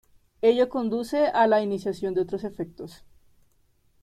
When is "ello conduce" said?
0.41-1.27